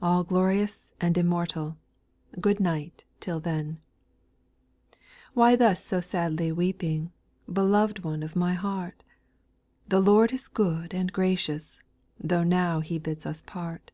[0.00, 1.76] All glorious and immortal;
[2.40, 4.98] Good night till then I 8.
[5.34, 7.12] Why thus so sadly weeping.
[7.52, 9.04] Beloved one of my ?ieart?
[9.86, 11.82] The Lord is good and graciouSi
[12.18, 13.92] Tho' now He bids us part.